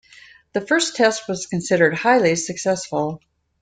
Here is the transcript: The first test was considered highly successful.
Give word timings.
The 0.53 0.61
first 0.61 0.95
test 0.95 1.27
was 1.29 1.45
considered 1.45 1.93
highly 1.93 2.35
successful. 2.35 3.21